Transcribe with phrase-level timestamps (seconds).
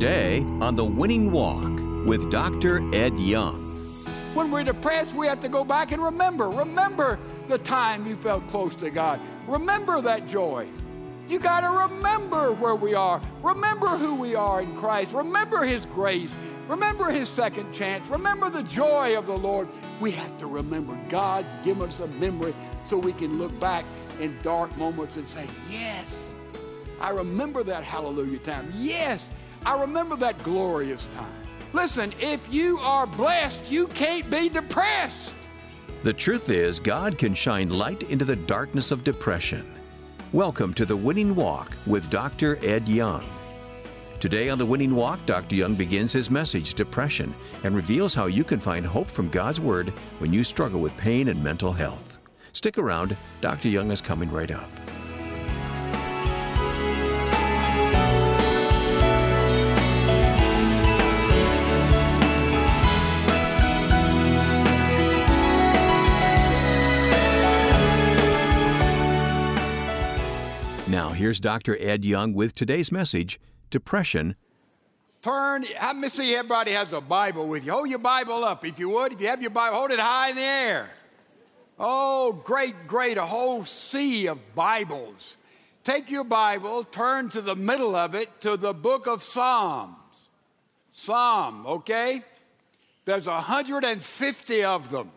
[0.00, 2.80] Today on The Winning Walk with Dr.
[2.94, 3.60] Ed Young.
[4.32, 6.48] When we're depressed, we have to go back and remember.
[6.48, 9.20] Remember the time you felt close to God.
[9.46, 10.66] Remember that joy.
[11.28, 13.20] You got to remember where we are.
[13.42, 15.12] Remember who we are in Christ.
[15.12, 16.34] Remember His grace.
[16.66, 18.08] Remember His second chance.
[18.08, 19.68] Remember the joy of the Lord.
[20.00, 22.54] We have to remember God's given us a memory
[22.86, 23.84] so we can look back
[24.18, 26.36] in dark moments and say, Yes,
[27.02, 28.72] I remember that hallelujah time.
[28.74, 29.30] Yes,
[29.66, 31.30] I remember that glorious time.
[31.74, 35.34] Listen, if you are blessed, you can't be depressed.
[36.02, 39.70] The truth is, God can shine light into the darkness of depression.
[40.32, 42.58] Welcome to The Winning Walk with Dr.
[42.64, 43.22] Ed Young.
[44.18, 45.56] Today on The Winning Walk, Dr.
[45.56, 49.90] Young begins his message, Depression, and reveals how you can find hope from God's Word
[50.20, 52.18] when you struggle with pain and mental health.
[52.54, 53.68] Stick around, Dr.
[53.68, 54.70] Young is coming right up.
[71.00, 71.78] Now, here's Dr.
[71.80, 74.36] Ed Young with today's message Depression.
[75.22, 77.72] Turn, let me see everybody has a Bible with you.
[77.72, 79.14] Hold your Bible up if you would.
[79.14, 80.90] If you have your Bible, hold it high in the air.
[81.78, 85.38] Oh, great, great, a whole sea of Bibles.
[85.84, 89.94] Take your Bible, turn to the middle of it to the book of Psalms.
[90.92, 92.20] Psalm, okay?
[93.06, 95.12] There's 150 of them,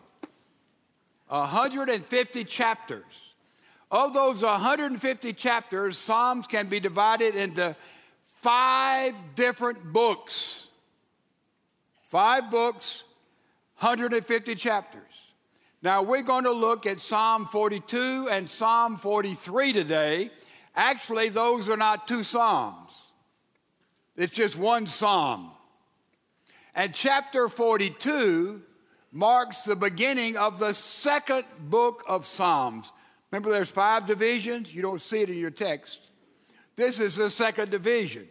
[1.28, 3.33] 150 chapters.
[3.94, 7.76] Of those 150 chapters, Psalms can be divided into
[8.24, 10.66] five different books.
[12.02, 13.04] Five books,
[13.78, 15.32] 150 chapters.
[15.80, 20.30] Now, we're going to look at Psalm 42 and Psalm 43 today.
[20.74, 23.12] Actually, those are not two Psalms,
[24.16, 25.52] it's just one Psalm.
[26.74, 28.60] And chapter 42
[29.12, 32.92] marks the beginning of the second book of Psalms.
[33.34, 34.72] Remember, there's five divisions.
[34.72, 36.12] You don't see it in your text.
[36.76, 38.28] This is the second division.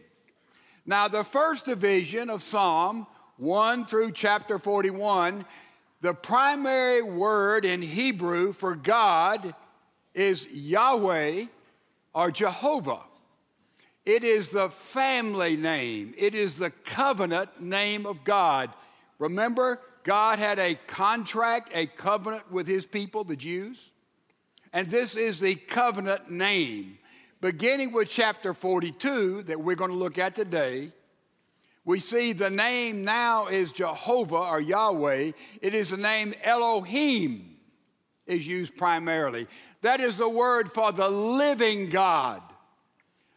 [0.85, 3.05] Now, the first division of Psalm
[3.35, 5.43] 1 through chapter 41,
[5.99, 9.53] the primary word in Hebrew for God
[10.13, 11.47] is Yahweh
[12.13, 13.01] or Jehovah.
[14.05, 18.69] It is the family name, it is the covenant name of God.
[19.19, 23.89] Remember, God had a contract, a covenant with his people, the Jews.
[24.73, 26.97] And this is the covenant name.
[27.39, 30.89] Beginning with chapter 42 that we're going to look at today,
[31.85, 35.31] we see the name now is Jehovah or Yahweh.
[35.61, 37.57] It is the name Elohim
[38.25, 39.47] is used primarily.
[39.81, 42.41] That is the word for the living God.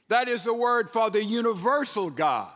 [0.08, 2.52] That is the word for the universal God.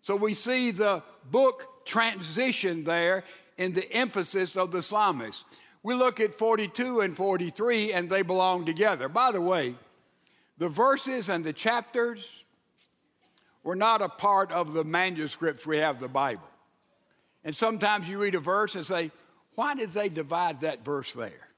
[0.00, 3.24] So we see the book transition there
[3.58, 5.44] in the emphasis of the psalmist.
[5.84, 9.08] We look at 42 and 43, and they belong together.
[9.08, 9.74] By the way,
[10.58, 12.44] the verses and the chapters
[13.62, 16.48] were not a part of the manuscripts we have the Bible.
[17.44, 19.10] And sometimes you read a verse and say,
[19.56, 21.48] why did they divide that verse there?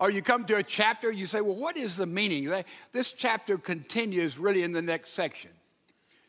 [0.00, 2.52] Or you come to a chapter, you say, well, what is the meaning?
[2.90, 5.52] This chapter continues really in the next section.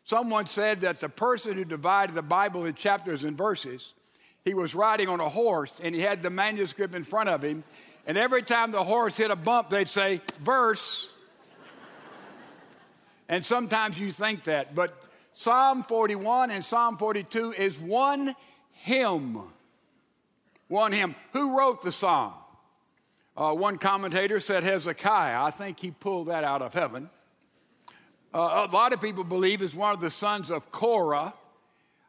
[0.04, 3.95] Someone said that the person who divided the Bible in chapters and verses
[4.46, 7.64] he was riding on a horse and he had the manuscript in front of him.
[8.06, 11.12] And every time the horse hit a bump, they'd say, verse.
[13.28, 14.96] and sometimes you think that, but
[15.34, 18.36] Psalm 41 and Psalm 42 is one
[18.72, 19.42] hymn.
[20.68, 21.16] One hymn.
[21.34, 22.34] Who wrote the psalm?
[23.36, 25.44] Uh, one commentator said Hezekiah.
[25.44, 27.10] I think he pulled that out of heaven.
[28.32, 31.34] Uh, a lot of people believe is one of the sons of Korah.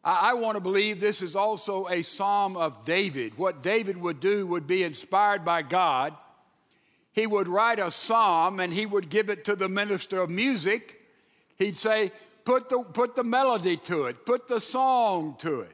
[0.09, 3.37] I, want to believe this is also a psalm of David.
[3.37, 6.15] What David would do would be inspired by God.
[7.12, 11.01] He would write a psalm and he would give it to the minister of music.
[11.59, 12.13] He'd say,
[12.45, 15.72] put the, put the melody to it, put the song to it.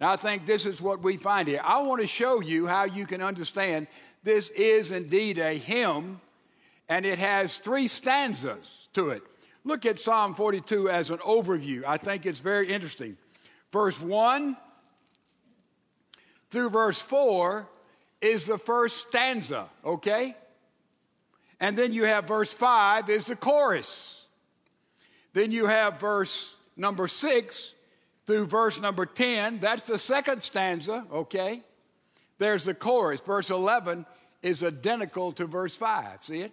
[0.00, 1.60] Now, I think this is what we find here.
[1.62, 3.88] I want to show you how you can understand
[4.22, 6.18] this is indeed a hymn,
[6.88, 9.22] and it has three stanzas to it.
[9.64, 11.84] Look at Psalm 42 as an overview.
[11.86, 13.18] I think it's very interesting.
[13.74, 14.56] Verse 1
[16.48, 17.68] through verse 4
[18.20, 20.36] is the first stanza, okay?
[21.58, 24.26] And then you have verse 5 is the chorus.
[25.32, 27.74] Then you have verse number 6
[28.26, 31.60] through verse number 10, that's the second stanza, okay?
[32.38, 33.20] There's the chorus.
[33.22, 34.06] Verse 11
[34.40, 36.22] is identical to verse 5.
[36.22, 36.52] See it?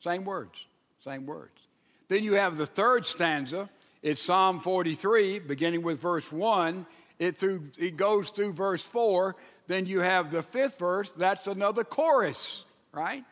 [0.00, 0.66] Same words,
[0.98, 1.60] same words.
[2.08, 3.70] Then you have the third stanza,
[4.02, 6.86] It's Psalm 43, beginning with verse 1.
[7.18, 9.34] It, through, it goes through verse 4.
[9.66, 11.12] Then you have the fifth verse.
[11.12, 13.24] That's another chorus, right?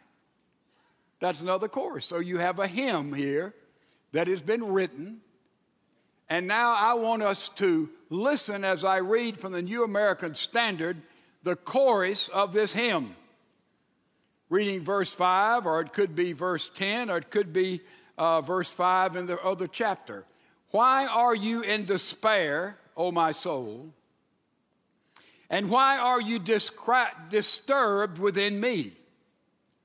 [1.20, 2.06] That's another chorus.
[2.06, 3.54] So you have a hymn here
[4.12, 5.20] that has been written.
[6.28, 10.96] And now I want us to listen as I read from the New American Standard
[11.42, 13.14] the chorus of this hymn.
[14.48, 17.80] Reading verse 5, or it could be verse 10, or it could be
[18.16, 20.24] uh, verse 5 in the other chapter.
[20.74, 23.94] Why are you in despair, O my soul?
[25.48, 28.90] And why are you disturbed within me?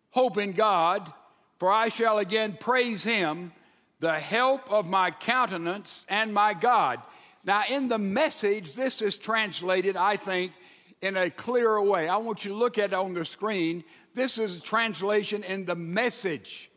[0.10, 1.14] Hope in God,
[1.60, 3.52] for I shall again praise him,
[4.00, 7.00] the help of my countenance and my God.
[7.44, 10.54] Now, in the message, this is translated, I think,
[11.02, 12.10] in a clearer way.
[12.10, 13.84] I want you to look at it on the screen.
[14.16, 16.69] This is a translation in the message.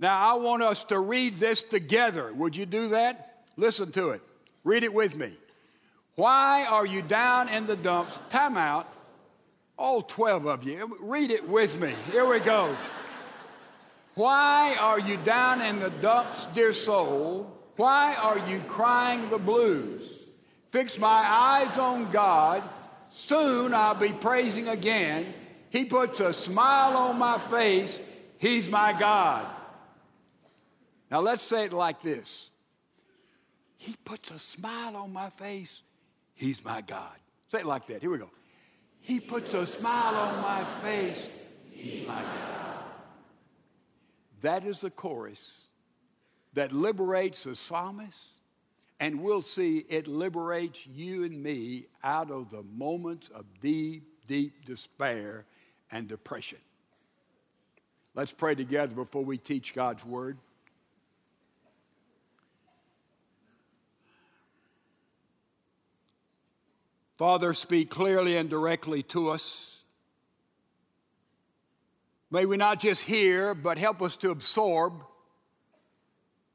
[0.00, 2.32] Now, I want us to read this together.
[2.32, 3.44] Would you do that?
[3.58, 4.22] Listen to it.
[4.64, 5.30] Read it with me.
[6.14, 8.18] Why are you down in the dumps?
[8.30, 8.90] Time out.
[9.76, 10.98] All 12 of you.
[11.02, 11.94] Read it with me.
[12.12, 12.74] Here we go.
[14.14, 17.56] Why are you down in the dumps, dear soul?
[17.76, 20.24] Why are you crying the blues?
[20.70, 22.62] Fix my eyes on God.
[23.10, 25.32] Soon I'll be praising again.
[25.70, 28.00] He puts a smile on my face.
[28.38, 29.46] He's my God.
[31.10, 32.50] Now let's say it like this
[33.76, 35.82] He puts a smile on my face.
[36.34, 37.16] He's my God.
[37.48, 38.00] Say it like that.
[38.00, 38.30] Here we go.
[39.00, 41.28] He puts a smile on my face.
[41.72, 42.84] He's my God.
[44.42, 45.66] That is the chorus
[46.54, 48.40] that liberates the psalmist,
[48.98, 54.64] and we'll see it liberates you and me out of the moments of deep, deep
[54.64, 55.44] despair
[55.90, 56.58] and depression.
[58.14, 60.38] Let's pray together before we teach God's word.
[67.20, 69.84] Father, speak clearly and directly to us.
[72.30, 75.04] May we not just hear, but help us to absorb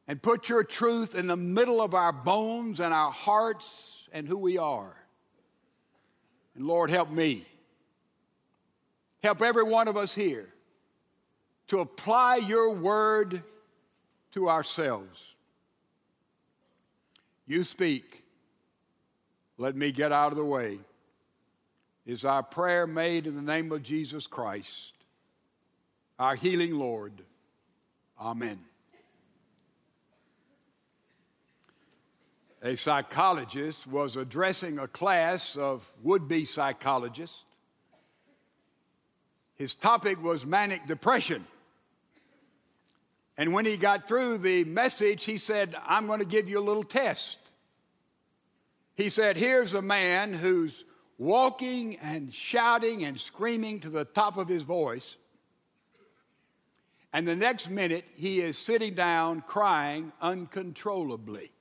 [0.08, 4.40] and put your truth in the middle of our bones and our hearts and who
[4.40, 4.96] we are.
[6.56, 7.46] And Lord, help me.
[9.22, 10.52] Help every one of us here
[11.68, 13.44] to apply your word
[14.32, 15.36] to ourselves.
[17.46, 18.25] You speak.
[19.58, 20.80] Let me get out of the way.
[22.06, 24.94] Is our prayer made in the name of Jesus Christ,
[26.20, 27.14] our healing Lord?
[28.20, 28.60] Amen.
[32.62, 37.46] A psychologist was addressing a class of would be psychologists.
[39.56, 41.46] His topic was manic depression.
[43.38, 46.62] And when he got through the message, he said, I'm going to give you a
[46.62, 47.45] little test.
[48.96, 50.86] He said, Here's a man who's
[51.18, 55.18] walking and shouting and screaming to the top of his voice.
[57.14, 61.52] And the next minute, he is sitting down crying uncontrollably.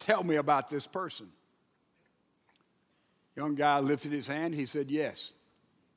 [0.00, 1.28] Tell me about this person.
[3.36, 4.54] Young guy lifted his hand.
[4.54, 5.32] He said, Yes.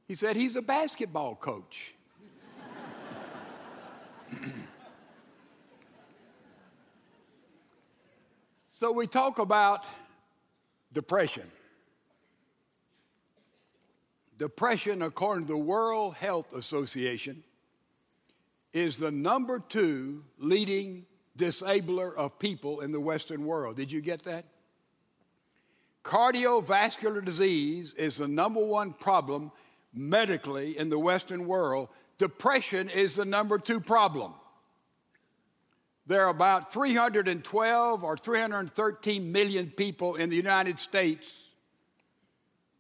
[0.07, 1.93] He said, He's a basketball coach.
[8.79, 9.87] So we talk about
[10.93, 11.49] depression.
[14.37, 17.43] Depression, according to the World Health Association,
[18.73, 23.77] is the number two leading disabler of people in the Western world.
[23.77, 24.45] Did you get that?
[26.03, 29.51] Cardiovascular disease is the number one problem
[29.91, 31.89] medically in the Western world.
[32.19, 34.35] Depression is the number two problem.
[36.07, 41.49] There are about 312 or 313 million people in the United States.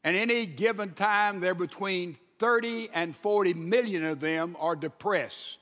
[0.03, 5.59] And any given time, there are between 30 and 40 million of them are depressed.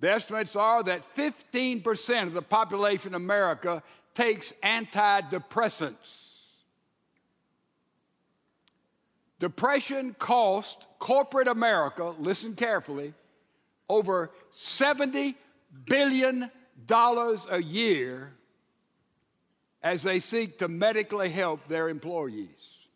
[0.00, 3.82] The estimates are that 15% of the population of America
[4.14, 6.30] takes antidepressants.
[9.38, 13.12] Depression cost corporate America, listen carefully,
[13.88, 15.36] over 70
[15.86, 16.50] billion
[16.86, 18.32] dollars a year
[19.82, 22.88] as they seek to medically help their employees.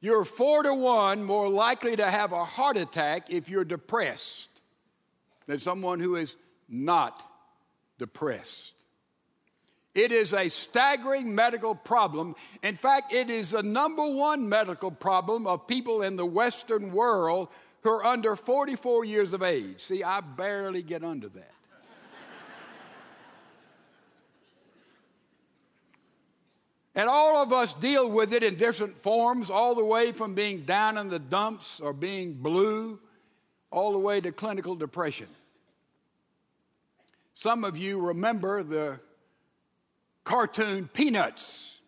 [0.00, 4.48] You're four to one more likely to have a heart attack if you're depressed
[5.46, 6.36] than someone who is
[6.68, 7.24] not
[7.98, 8.74] depressed.
[9.94, 12.36] It is a staggering medical problem.
[12.62, 17.48] In fact, it is the number one medical problem of people in the Western world
[17.88, 19.80] who are under 44 years of age.
[19.80, 21.52] See, I barely get under that.
[26.94, 30.64] and all of us deal with it in different forms, all the way from being
[30.64, 33.00] down in the dumps or being blue,
[33.70, 35.28] all the way to clinical depression.
[37.32, 39.00] Some of you remember the
[40.24, 41.80] cartoon Peanuts.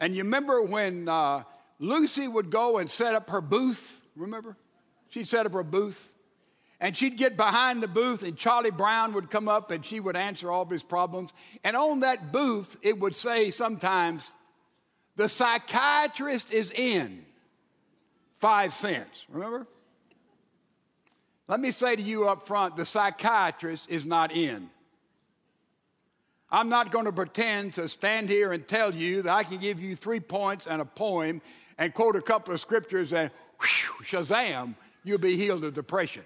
[0.00, 1.44] And you remember when uh,
[1.78, 4.56] Lucy would go and set up her booth, remember?
[5.10, 6.14] She'd set up her booth.
[6.82, 10.16] And she'd get behind the booth, and Charlie Brown would come up and she would
[10.16, 11.34] answer all of his problems.
[11.62, 14.32] And on that booth, it would say sometimes,
[15.16, 17.26] The psychiatrist is in,
[18.38, 19.26] five cents.
[19.28, 19.66] Remember?
[21.48, 24.70] Let me say to you up front the psychiatrist is not in.
[26.48, 29.80] I'm not going to pretend to stand here and tell you that I can give
[29.80, 31.42] you three points and a poem
[31.76, 36.22] and quote a couple of scriptures and whew, shazam, you'll be healed of depression.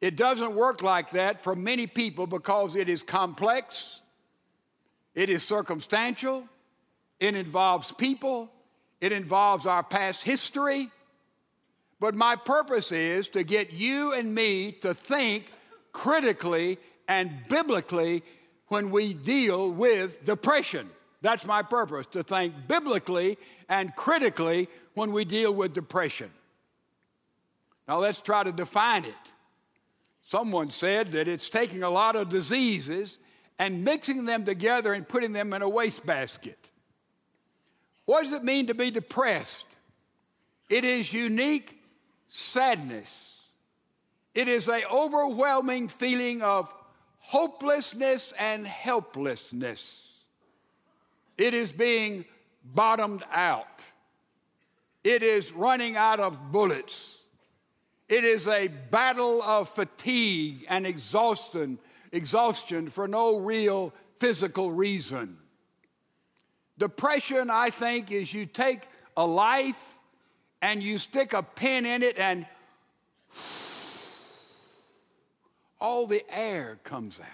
[0.00, 4.02] It doesn't work like that for many people because it is complex,
[5.14, 6.48] it is circumstantial,
[7.18, 8.50] it involves people,
[9.00, 10.88] it involves our past history.
[11.98, 15.52] But my purpose is to get you and me to think
[15.92, 18.22] critically and biblically
[18.68, 20.88] when we deal with depression.
[21.20, 23.36] That's my purpose, to think biblically
[23.70, 26.30] and critically when we deal with depression.
[27.88, 29.32] Now let's try to define it.
[30.22, 33.18] Someone said that it's taking a lot of diseases
[33.58, 36.70] and mixing them together and putting them in a wastebasket.
[38.04, 39.66] What does it mean to be depressed?
[40.68, 41.80] It is unique
[42.26, 43.46] sadness.
[44.34, 46.72] It is an overwhelming feeling of
[47.18, 50.24] hopelessness and helplessness.
[51.36, 52.24] It is being
[52.64, 53.86] bottomed out.
[55.02, 57.18] It is running out of bullets.
[58.08, 61.78] It is a battle of fatigue and exhaustion,
[62.12, 65.38] exhaustion for no real physical reason.
[66.76, 69.98] Depression, I think, is you take a life
[70.62, 72.46] and you stick a pin in it and
[75.80, 77.26] all the air comes out.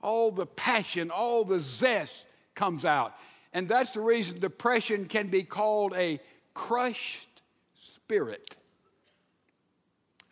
[0.00, 3.14] All the passion, all the zest comes out.
[3.54, 6.18] And that's the reason depression can be called a
[6.52, 7.42] crushed
[7.74, 8.56] spirit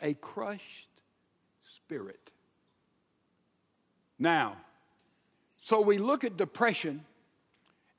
[0.03, 0.89] a crushed
[1.63, 2.33] spirit.
[4.19, 4.57] Now,
[5.61, 7.05] so we look at depression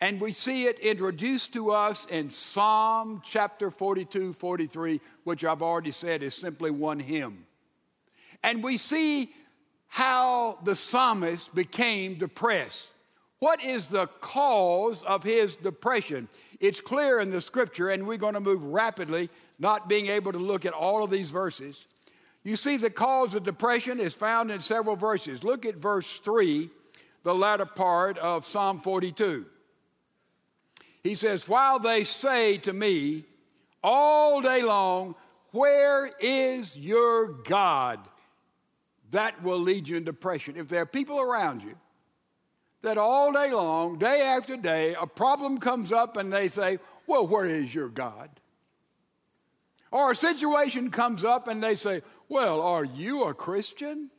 [0.01, 5.92] and we see it introduced to us in Psalm chapter 42, 43, which I've already
[5.92, 7.46] said is simply one hymn.
[8.44, 9.34] And we see
[9.88, 12.92] how the psalmist became depressed.
[13.43, 16.29] What is the cause of his depression?
[16.62, 20.38] It's clear in the scripture, and we're going to move rapidly, not being able to
[20.38, 21.85] look at all of these verses.
[22.45, 25.43] You see, the cause of depression is found in several verses.
[25.43, 26.69] Look at verse 3,
[27.23, 29.45] the latter part of Psalm 42.
[31.03, 33.25] He says, While they say to me
[33.83, 35.15] all day long,
[35.51, 38.00] Where is your God?
[39.12, 40.55] That will lead you in depression.
[40.55, 41.75] If there are people around you
[42.83, 47.27] that all day long, day after day, a problem comes up and they say, Well,
[47.27, 48.29] where is your God?
[49.93, 54.09] Or a situation comes up and they say, well, are you a Christian?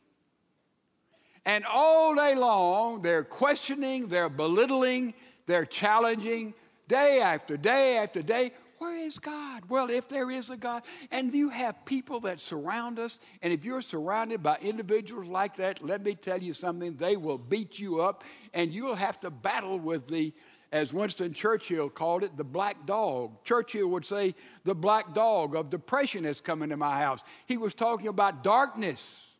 [1.45, 5.13] And all day long, they're questioning, they're belittling,
[5.47, 6.53] they're challenging,
[6.87, 8.51] day after day after day.
[8.77, 9.63] Where is God?
[9.69, 13.63] Well, if there is a God, and you have people that surround us, and if
[13.63, 18.01] you're surrounded by individuals like that, let me tell you something, they will beat you
[18.01, 20.33] up, and you'll have to battle with the
[20.71, 23.45] as Winston Churchill called it, the black dog.
[23.45, 27.23] Churchill would say, the black dog of depression has come into my house.
[27.45, 29.33] He was talking about darkness,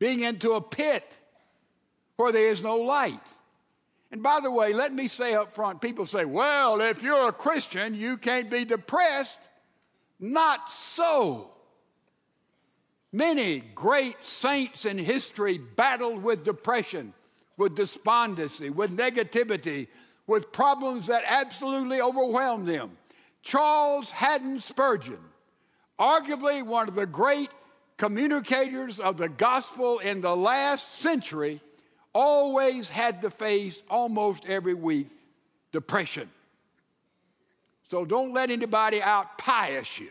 [0.00, 1.20] being into a pit
[2.16, 3.20] where there is no light.
[4.14, 7.32] And by the way, let me say up front people say, well, if you're a
[7.32, 9.50] Christian, you can't be depressed.
[10.20, 11.50] Not so.
[13.12, 17.12] Many great saints in history battled with depression,
[17.56, 19.88] with despondency, with negativity,
[20.28, 22.96] with problems that absolutely overwhelmed them.
[23.42, 25.18] Charles Haddon Spurgeon,
[25.98, 27.50] arguably one of the great
[27.96, 31.60] communicators of the gospel in the last century,
[32.14, 35.08] always had to face almost every week
[35.72, 36.30] depression.
[37.88, 40.10] So don't let anybody out pious you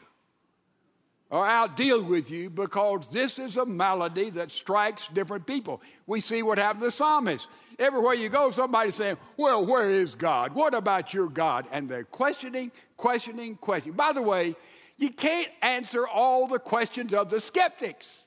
[1.30, 5.82] or out deal with you because this is a malady that strikes different people.
[6.06, 7.48] We see what happened to the psalmist.
[7.80, 10.54] Everywhere you go, somebody's saying, Well, where is God?
[10.54, 11.66] What about your God?
[11.72, 13.98] And they're questioning, questioning, questioning.
[13.98, 14.56] By the way,
[14.98, 18.26] you can't answer all the questions of the skeptics.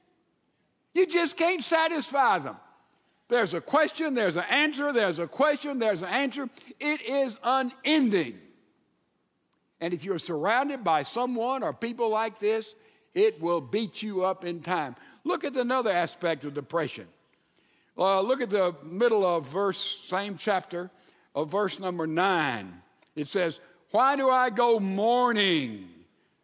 [0.94, 2.56] You just can't satisfy them.
[3.28, 6.48] There's a question, there's an answer, there's a question, there's an answer.
[6.78, 8.38] It is unending.
[9.80, 12.76] And if you're surrounded by someone or people like this,
[13.14, 14.94] it will beat you up in time.
[15.24, 17.06] Look at another aspect of depression.
[17.98, 20.90] Uh, look at the middle of verse, same chapter,
[21.34, 22.82] of verse number nine.
[23.14, 25.88] It says, Why do I go mourning?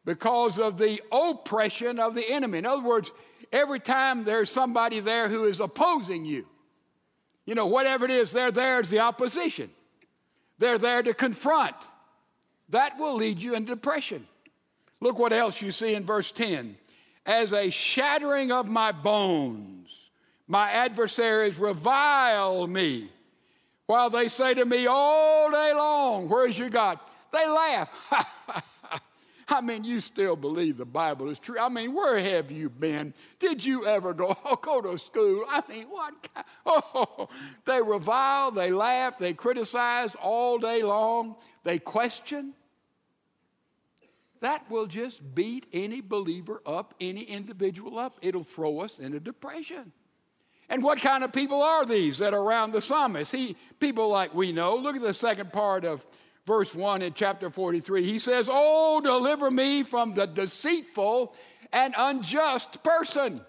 [0.05, 2.59] Because of the oppression of the enemy.
[2.59, 3.13] In other words,
[3.53, 6.47] every time there's somebody there who is opposing you,
[7.47, 9.71] you know, whatever it is, they're there as the opposition.
[10.59, 11.77] They're there to confront.
[12.69, 14.27] That will lead you into depression.
[15.01, 16.77] Look what else you see in verse 10.
[17.27, 20.11] As a shattering of my bones,
[20.47, 23.09] my adversaries revile me,
[23.87, 26.99] while they say to me all day long, Where's your God?
[27.33, 28.65] They laugh.
[29.53, 31.59] I mean, you still believe the Bible is true.
[31.61, 33.13] I mean, where have you been?
[33.39, 35.45] Did you ever go, oh, go to school?
[35.49, 36.15] I mean, what?
[36.65, 37.29] Oh,
[37.65, 42.55] they revile, they laugh, they criticize all day long, they question.
[44.41, 48.15] That will just beat any believer up, any individual up.
[48.23, 49.93] It'll throw us into depression.
[50.69, 53.33] And what kind of people are these that are around the psalmist?
[53.33, 54.77] He, people like we know.
[54.77, 56.07] Look at the second part of
[56.47, 58.03] verse 1 in chapter 43.
[58.03, 61.35] He says, Oh, deliver me from the deceitful
[61.73, 63.41] and unjust person.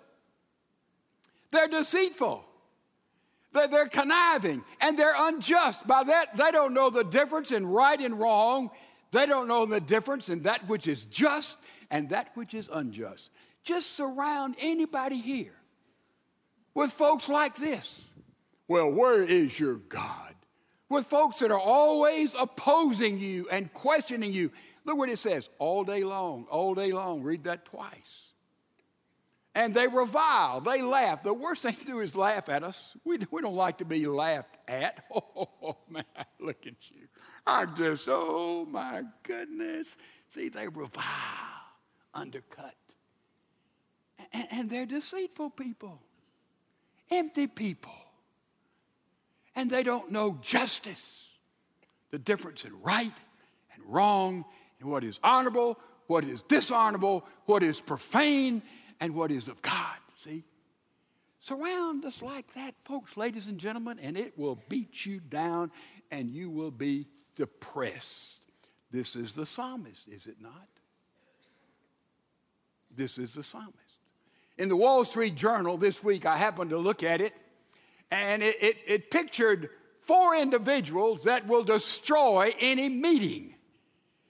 [1.51, 2.45] They're deceitful.
[3.53, 5.85] They're, conniving and they're unjust.
[5.85, 8.71] By that, they don't know the difference in right and wrong.
[9.11, 11.59] They don't know the difference in that which is just
[11.91, 13.29] and that which is unjust.
[13.63, 15.53] Just surround anybody here
[16.73, 18.11] with folks like this.
[18.67, 20.32] Well, where is your God?
[20.89, 24.51] With folks that are always opposing you and questioning you.
[24.85, 27.23] Look what it says all day long, all day long.
[27.23, 28.33] Read that twice.
[29.55, 31.21] And they revile, they laugh.
[31.21, 32.97] The worst thing to do is laugh at us.
[33.03, 35.03] We, we don't like to be laughed at.
[35.65, 36.03] Oh, man,
[36.41, 37.07] look at you.
[37.47, 39.95] I just, oh my goodness.
[40.27, 41.05] See, they revile,
[42.13, 42.75] undercut.
[44.33, 46.01] And, and they're deceitful people,
[47.09, 47.93] empty people
[49.55, 51.31] and they don't know justice,
[52.09, 53.13] the difference in right
[53.73, 54.45] and wrong,
[54.79, 58.61] and what is honorable, what is dishonorable, what is profane,
[58.99, 59.97] and what is of God.
[60.15, 60.43] See?
[61.39, 65.71] Surround us like that, folks, ladies and gentlemen, and it will beat you down
[66.09, 68.41] and you will be depressed.
[68.91, 70.67] This is the psalmist, is it not?
[72.95, 73.73] This is the psalmist.
[74.57, 77.33] In the Wall Street Journal this week, I happened to look at it,
[78.13, 79.69] and it, it, it pictured
[80.01, 83.55] four individuals that will destroy any meeting.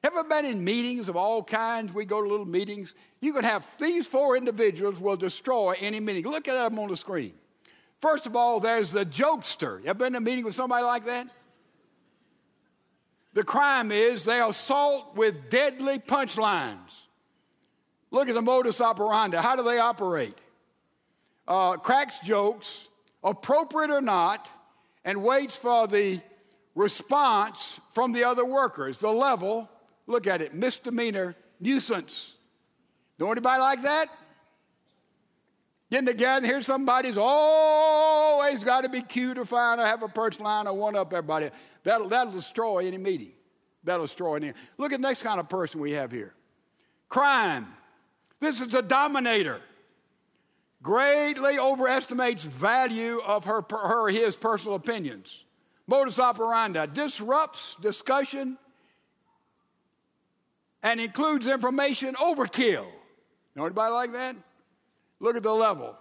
[0.06, 1.94] Ever been in meetings of all kinds?
[1.94, 2.96] We go to little meetings.
[3.20, 6.24] You can have these four individuals will destroy any meeting.
[6.24, 7.34] Look at them on the screen.
[8.00, 9.82] First of all, there's the jokester.
[9.82, 11.28] You ever been in a meeting with somebody like that?
[13.34, 17.08] The crime is they assault with deadly punchlines.
[18.12, 19.38] Look at the modus operandi.
[19.38, 20.38] How do they operate?
[21.48, 22.90] Uh, cracks jokes,
[23.24, 24.50] appropriate or not,
[25.06, 26.22] and waits for the
[26.76, 29.00] response from the other workers.
[29.00, 29.70] The level,
[30.08, 32.38] look at it, misdemeanor nuisance.
[33.20, 34.08] Know anybody like that?
[35.92, 40.40] Getting together, here's somebody's always got to be cute or fine or have a perch
[40.40, 41.50] line or one up everybody.
[41.84, 43.34] That'll, that'll destroy any meeting.
[43.84, 44.54] That'll destroy any.
[44.78, 46.34] Look at the next kind of person we have here
[47.10, 47.68] crime.
[48.40, 49.62] This is a dominator
[50.84, 55.46] greatly overestimates value of her, her his personal opinions.
[55.88, 58.58] Modus operandi disrupts discussion
[60.84, 62.86] and includes information overkill.
[63.56, 64.36] Know anybody like that?
[65.20, 65.98] Look at the level.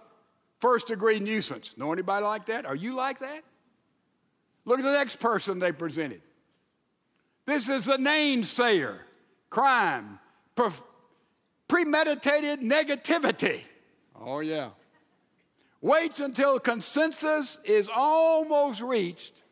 [0.59, 1.77] First degree nuisance.
[1.77, 2.65] Know anybody like that?
[2.65, 3.41] Are you like that?
[4.65, 6.21] Look at the next person they presented.
[7.45, 8.99] This is the namesayer,
[9.49, 10.19] crime,
[11.67, 13.63] premeditated negativity.
[14.25, 14.69] Oh, yeah.
[15.81, 19.43] Waits until consensus is almost reached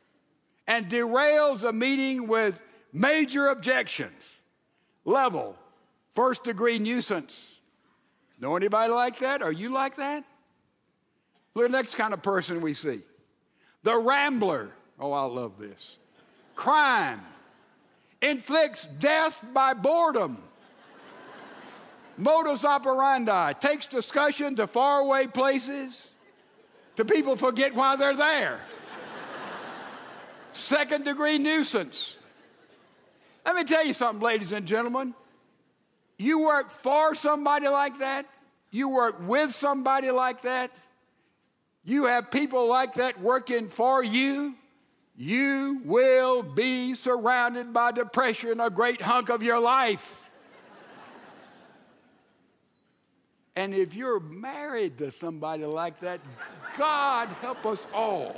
[0.67, 2.61] and derails a meeting with
[2.93, 4.43] major objections.
[5.03, 5.57] Level,
[6.13, 7.59] first degree nuisance.
[8.39, 9.41] Know anybody like that?
[9.41, 10.23] Are you like that?
[11.53, 13.01] Look at the next kind of person we see
[13.83, 14.71] the rambler.
[14.99, 15.97] Oh, I love this.
[16.55, 17.19] Crime
[18.21, 20.41] inflicts death by boredom
[22.21, 26.13] modus operandi takes discussion to faraway places
[26.95, 28.59] to people forget why they're there.
[30.51, 32.17] Second degree nuisance.
[33.45, 35.15] Let me tell you something, ladies and gentlemen.
[36.17, 38.27] You work for somebody like that,
[38.69, 40.69] you work with somebody like that,
[41.83, 44.53] you have people like that working for you,
[45.17, 50.20] you will be surrounded by depression a great hunk of your life.
[53.55, 56.21] And if you're married to somebody like that,
[56.77, 58.35] God help us all.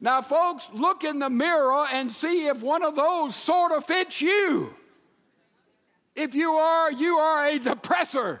[0.00, 4.20] Now, folks, look in the mirror and see if one of those sort of fits
[4.20, 4.74] you.
[6.16, 8.40] If you are, you are a depressor.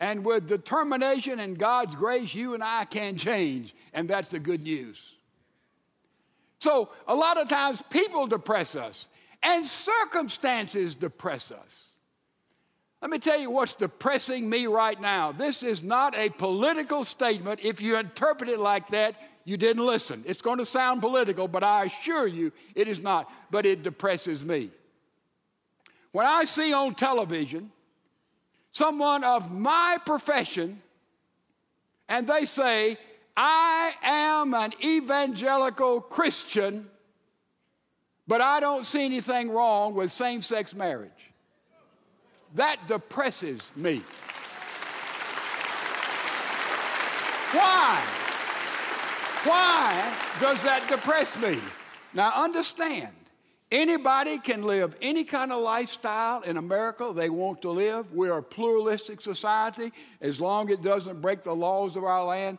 [0.00, 3.74] And with determination and God's grace, you and I can change.
[3.92, 5.14] And that's the good news.
[6.60, 9.08] So, a lot of times people depress us,
[9.42, 11.94] and circumstances depress us.
[13.00, 15.30] Let me tell you what's depressing me right now.
[15.30, 17.60] This is not a political statement.
[17.62, 20.24] If you interpret it like that, you didn't listen.
[20.26, 23.30] It's going to sound political, but I assure you it is not.
[23.50, 24.70] But it depresses me.
[26.10, 27.70] When I see on television
[28.72, 30.82] someone of my profession
[32.08, 32.96] and they say,
[33.36, 36.90] I am an evangelical Christian,
[38.28, 41.10] but I don't see anything wrong with same sex marriage.
[42.54, 44.02] That depresses me.
[47.52, 48.02] Why?
[49.44, 51.58] Why does that depress me?
[52.12, 53.14] Now, understand,
[53.72, 58.12] anybody can live any kind of lifestyle in America they want to live.
[58.12, 59.92] We're a pluralistic society.
[60.20, 62.58] As long as it doesn't break the laws of our land,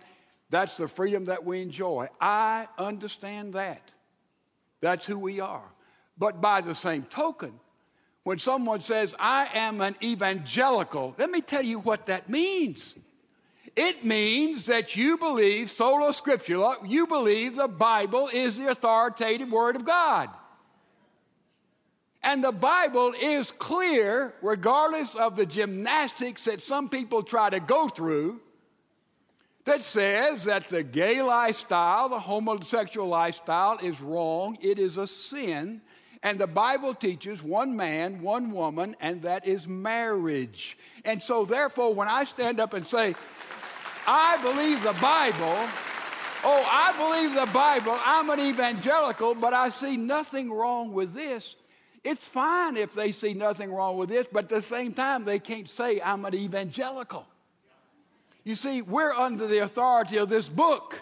[0.50, 2.08] that's the freedom that we enjoy.
[2.20, 3.94] I understand that.
[4.82, 5.70] That's who we are.
[6.18, 7.54] But by the same token,
[8.24, 12.96] when someone says, I am an evangelical, let me tell you what that means.
[13.76, 19.76] It means that you believe sola scriptura, you believe the Bible is the authoritative word
[19.76, 20.30] of God.
[22.22, 27.88] And the Bible is clear, regardless of the gymnastics that some people try to go
[27.88, 28.42] through,
[29.70, 35.80] that says that the gay lifestyle, the homosexual lifestyle is wrong, it is a sin,
[36.24, 40.76] and the Bible teaches one man, one woman, and that is marriage.
[41.06, 43.14] And so, therefore, when I stand up and say,
[44.08, 45.38] I believe the Bible,
[46.44, 51.58] oh, I believe the Bible, I'm an evangelical, but I see nothing wrong with this.
[52.04, 55.38] It's fine if they see nothing wrong with this, but at the same time, they
[55.38, 57.28] can't say, I'm an evangelical.
[58.44, 61.02] You see, we're under the authority of this book.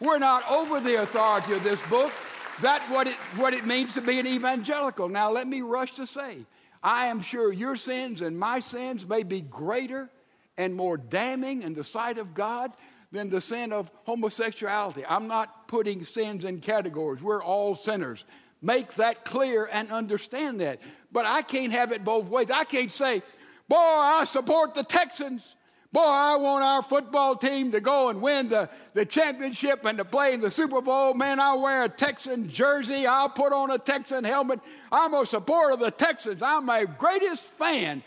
[0.00, 2.12] We're not over the authority of this book.
[2.60, 5.08] That's what it, what it means to be an evangelical.
[5.08, 6.38] Now, let me rush to say,
[6.82, 10.10] I am sure your sins and my sins may be greater
[10.58, 12.72] and more damning in the sight of God
[13.12, 15.04] than the sin of homosexuality.
[15.08, 17.22] I'm not putting sins in categories.
[17.22, 18.24] We're all sinners.
[18.60, 20.80] Make that clear and understand that.
[21.10, 22.50] But I can't have it both ways.
[22.50, 23.22] I can't say,
[23.68, 25.56] boy, I support the Texans.
[25.92, 30.06] Boy, I want our football team to go and win the, the championship and to
[30.06, 31.12] play in the Super Bowl.
[31.12, 33.06] Man, I'll wear a Texan jersey.
[33.06, 34.60] I'll put on a Texan helmet.
[34.90, 36.40] I'm a supporter of the Texans.
[36.40, 38.02] I'm my greatest fan.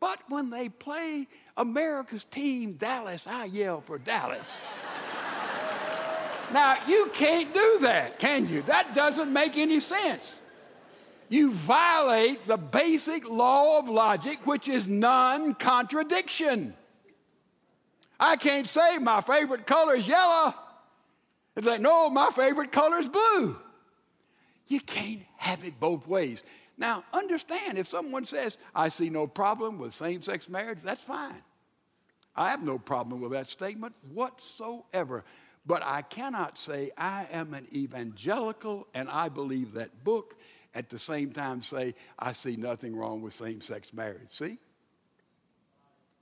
[0.00, 4.66] But when they play America's team, Dallas, I yell for Dallas.
[6.52, 8.62] now, you can't do that, can you?
[8.62, 10.40] That doesn't make any sense.
[11.28, 16.74] You violate the basic law of logic, which is non contradiction.
[18.20, 20.54] I can't say my favorite color is yellow.
[21.56, 23.56] It's like, no, my favorite color is blue.
[24.68, 26.44] You can't have it both ways.
[26.76, 31.42] Now, understand if someone says, I see no problem with same sex marriage, that's fine.
[32.36, 35.24] I have no problem with that statement whatsoever.
[35.66, 40.36] But I cannot say I am an evangelical and I believe that book,
[40.74, 44.28] at the same time say I see nothing wrong with same sex marriage.
[44.28, 44.58] See?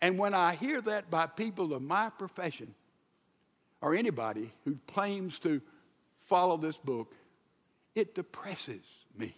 [0.00, 2.74] And when I hear that by people of my profession,
[3.80, 5.61] or anybody who claims to
[6.18, 7.14] follow this book,
[7.94, 9.34] it depresses me.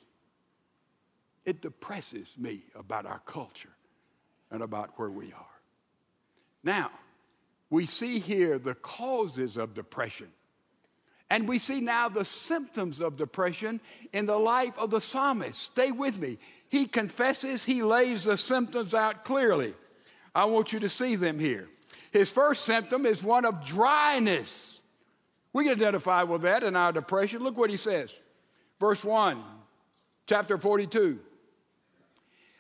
[1.45, 3.71] It depresses me about our culture
[4.51, 5.47] and about where we are.
[6.63, 6.91] Now,
[7.71, 10.29] we see here the causes of depression.
[11.31, 13.81] And we see now the symptoms of depression
[14.13, 15.63] in the life of the psalmist.
[15.63, 16.39] Stay with me.
[16.69, 19.75] He confesses, he lays the symptoms out clearly.
[20.35, 21.69] I want you to see them here.
[22.13, 24.81] His first symptom is one of dryness.
[25.53, 27.43] We can identify with that in our depression.
[27.43, 28.19] Look what he says.
[28.79, 29.43] Verse 1,
[30.27, 31.19] chapter 42.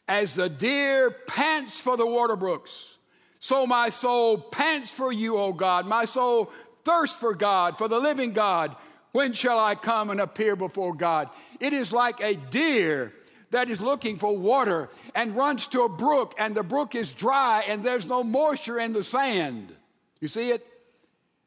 [0.08, 2.98] As the deer pants for the water brooks,
[3.40, 5.86] so my soul pants for you, O God.
[5.86, 6.52] My soul
[6.84, 8.76] thirsts for God, for the living God.
[9.12, 11.30] When shall I come and appear before God?
[11.58, 13.12] It is like a deer
[13.50, 17.64] that is looking for water and runs to a brook, and the brook is dry
[17.68, 19.74] and there's no moisture in the sand.
[20.20, 20.66] You see it?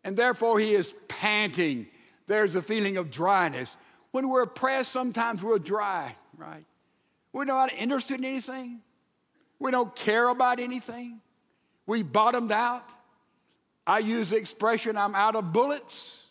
[0.03, 1.87] And therefore he is panting.
[2.27, 3.77] There's a feeling of dryness.
[4.11, 6.65] When we're oppressed, sometimes we're dry, right?
[7.31, 8.81] We're not interested in anything.
[9.59, 11.21] We don't care about anything.
[11.85, 12.83] We bottomed out.
[13.87, 16.23] I use the expression, I'm out of bullets.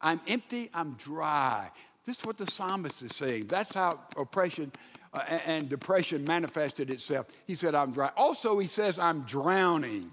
[0.00, 0.70] I'm empty.
[0.74, 1.70] I'm dry.
[2.04, 3.46] This is what the psalmist is saying.
[3.46, 4.70] That's how oppression
[5.16, 7.26] uh, and depression manifested itself.
[7.46, 8.10] He said, I'm dry.
[8.16, 10.10] Also, he says, I'm drowning.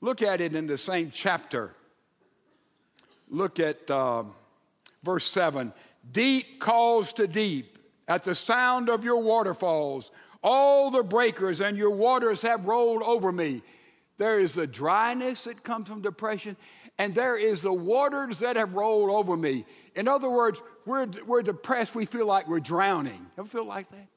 [0.00, 1.72] Look at it in the same chapter.
[3.28, 4.24] Look at uh,
[5.04, 5.72] verse 7.
[6.10, 7.78] Deep calls to deep
[8.08, 10.10] at the sound of your waterfalls.
[10.42, 13.62] All the breakers and your waters have rolled over me.
[14.18, 16.56] There is a dryness that comes from depression,
[16.98, 19.64] and there is the waters that have rolled over me.
[19.94, 23.26] In other words, we're, we're depressed, we feel like we're drowning.
[23.38, 24.08] Ever feel like that?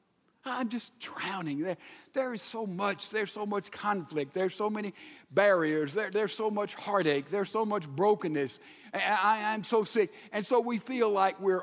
[0.46, 1.62] I'm just drowning.
[1.62, 1.76] There,
[2.12, 4.94] there is so much, there's so much conflict, there's so many
[5.30, 8.60] barriers, there, there's so much heartache, there's so much brokenness.
[8.94, 10.12] I, I'm so sick.
[10.32, 11.62] And so we feel like we're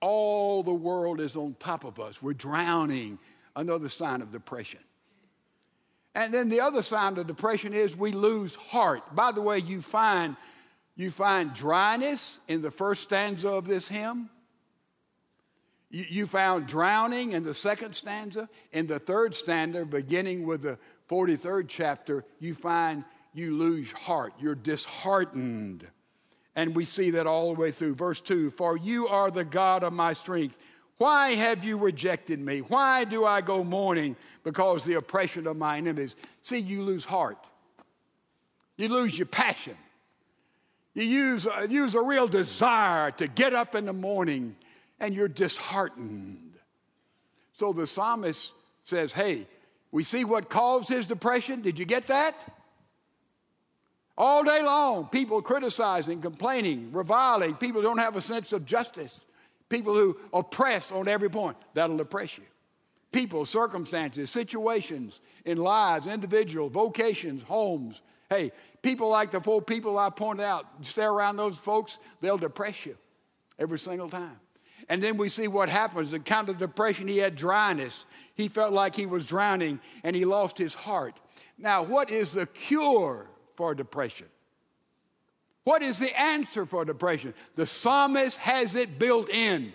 [0.00, 2.22] all the world is on top of us.
[2.22, 3.18] We're drowning.
[3.54, 4.80] Another sign of depression.
[6.14, 9.14] And then the other sign of depression is we lose heart.
[9.14, 10.36] By the way, you find
[10.94, 14.30] you find dryness in the first stanza of this hymn.
[15.90, 18.48] You, found drowning in the second stanza.
[18.72, 24.32] In the third stanza, beginning with the 43rd chapter, you find you lose heart.
[24.40, 25.86] You're disheartened.
[26.56, 27.94] And we see that all the way through.
[27.94, 30.58] Verse 2 For you are the God of my strength.
[30.98, 32.60] Why have you rejected me?
[32.60, 36.16] Why do I go mourning because the oppression of my enemies?
[36.40, 37.36] See, you lose heart.
[38.76, 39.76] You lose your passion.
[40.94, 44.56] You use, uh, use a real desire to get up in the morning
[45.00, 46.52] and you're disheartened.
[47.52, 48.52] So the psalmist
[48.84, 49.46] says, Hey,
[49.90, 51.62] we see what caused his depression.
[51.62, 52.34] Did you get that?
[54.18, 59.26] All day long, people criticizing, complaining, reviling, people who don't have a sense of justice,
[59.68, 61.56] people who oppress on every point.
[61.74, 62.44] That'll depress you.
[63.12, 68.00] People, circumstances, situations in lives, individuals, vocations, homes.
[68.28, 72.86] Hey, people like the four people I pointed out, stay around those folks, they'll depress
[72.86, 72.96] you
[73.58, 74.38] every single time.
[74.88, 76.12] And then we see what happens.
[76.12, 78.04] The kind of depression, he had dryness.
[78.34, 81.18] He felt like he was drowning and he lost his heart.
[81.58, 84.26] Now, what is the cure for depression?
[85.64, 87.34] What is the answer for depression?
[87.56, 89.72] The psalmist has it built in.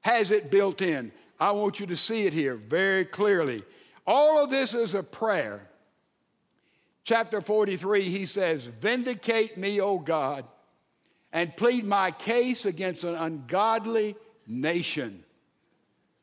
[0.00, 1.12] Has it built in.
[1.38, 3.62] I want you to see it here very clearly.
[4.06, 5.68] All of this is a prayer.
[7.04, 10.44] Chapter 43, he says, Vindicate me, O God,
[11.32, 14.16] and plead my case against an ungodly
[14.46, 15.24] nation.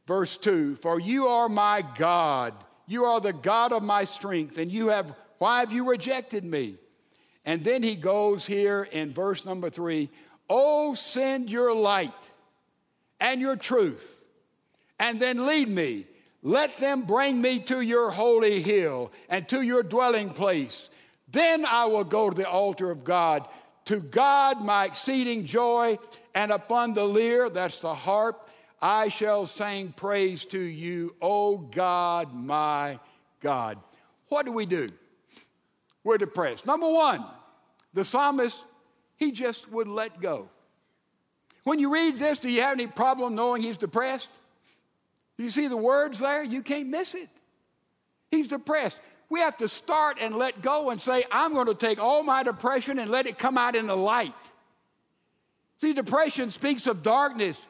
[0.05, 2.53] Verse 2 For you are my God,
[2.85, 6.77] you are the God of my strength, and you have why have you rejected me?
[7.45, 10.09] And then he goes here in verse number three
[10.49, 12.31] Oh, send your light
[13.19, 14.27] and your truth,
[14.99, 16.05] and then lead me.
[16.43, 20.89] Let them bring me to your holy hill and to your dwelling place.
[21.29, 23.47] Then I will go to the altar of God,
[23.87, 25.97] to God my exceeding joy,
[26.33, 28.49] and upon the lyre, that's the harp,
[28.81, 32.99] I shall sing praise to you, O God, my
[33.41, 33.77] God.
[34.29, 34.89] What do we do?
[36.07, 36.65] we're depressed.
[36.65, 37.23] Number one,
[37.93, 38.63] the psalmist,
[39.17, 40.49] he just would let go.
[41.65, 44.31] When you read this, do you have any problem knowing he's depressed?
[45.37, 46.43] You see the words there?
[46.43, 47.27] You can't miss it.
[48.31, 49.01] He's depressed.
[49.29, 52.43] We have to start and let go and say, I'm going to take all my
[52.43, 54.33] depression and let it come out in the light.
[55.79, 57.67] See, depression speaks of darkness.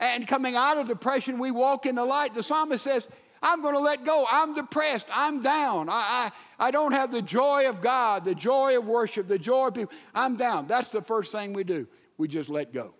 [0.00, 2.34] And coming out of depression, we walk in the light.
[2.34, 3.08] The psalmist says,
[3.42, 4.26] I'm going to let go.
[4.30, 5.08] I'm depressed.
[5.12, 5.88] I'm down.
[5.88, 9.68] I, I, I don't have the joy of God, the joy of worship, the joy
[9.68, 9.94] of people.
[10.14, 10.66] I'm down.
[10.66, 11.86] That's the first thing we do.
[12.16, 12.94] We just let go.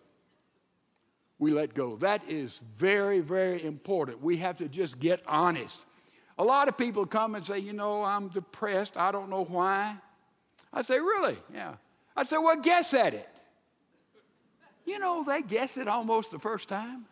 [1.38, 1.96] We let go.
[1.96, 4.22] That is very, very important.
[4.22, 5.86] We have to just get honest.
[6.38, 8.96] A lot of people come and say, You know, I'm depressed.
[8.96, 9.96] I don't know why.
[10.72, 11.36] I say, Really?
[11.52, 11.74] Yeah.
[12.16, 13.28] I say, Well, guess at it.
[14.86, 17.04] You know, they guess it almost the first time.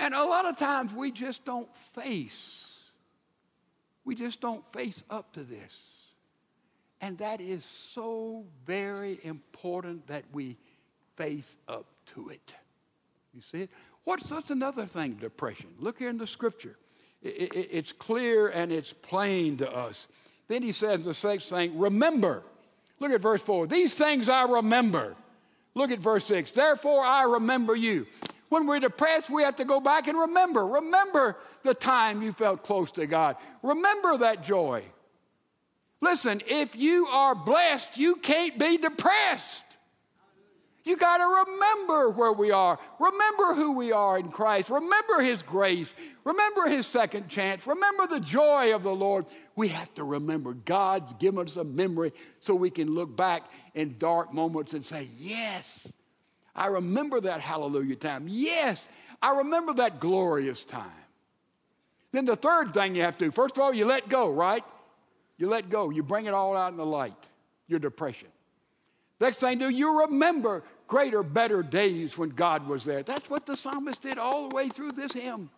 [0.00, 2.90] And a lot of times we just don't face,
[4.04, 5.98] we just don't face up to this.
[7.02, 10.58] And that is so very important that we
[11.16, 12.56] face up to it.
[13.32, 13.70] You see it?
[14.04, 15.70] What's that's another thing, depression?
[15.78, 16.76] Look here in the scripture.
[17.22, 20.08] It, it, it's clear and it's plain to us.
[20.48, 22.42] Then he says the sixth thing, remember.
[22.98, 23.66] Look at verse 4.
[23.66, 25.14] These things I remember.
[25.74, 26.52] Look at verse 6.
[26.52, 28.06] Therefore I remember you.
[28.48, 30.66] When we're depressed, we have to go back and remember.
[30.66, 33.36] Remember the time you felt close to God.
[33.62, 34.82] Remember that joy.
[36.00, 39.69] Listen, if you are blessed, you can't be depressed.
[40.84, 42.78] You got to remember where we are.
[42.98, 44.70] Remember who we are in Christ.
[44.70, 45.92] Remember His grace.
[46.24, 47.66] Remember His second chance.
[47.66, 49.26] Remember the joy of the Lord.
[49.56, 53.98] We have to remember God's given us a memory so we can look back in
[53.98, 55.92] dark moments and say, Yes,
[56.56, 58.24] I remember that hallelujah time.
[58.26, 58.88] Yes,
[59.20, 60.90] I remember that glorious time.
[62.12, 64.64] Then the third thing you have to do, first of all, you let go, right?
[65.36, 65.90] You let go.
[65.90, 67.30] You bring it all out in the light,
[67.68, 68.29] your depression.
[69.20, 73.02] Next thing you do, you remember greater, better days when God was there.
[73.02, 75.50] That's what the psalmist did all the way through this hymn.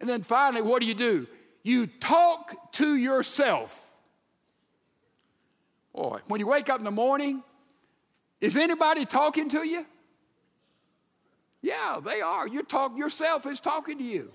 [0.00, 1.28] And then finally, what do you do?
[1.62, 3.88] You talk to yourself.
[5.94, 7.42] Boy, when you wake up in the morning,
[8.40, 9.86] is anybody talking to you?
[11.60, 12.48] Yeah, they are.
[12.48, 14.32] You talk yourself is talking to you.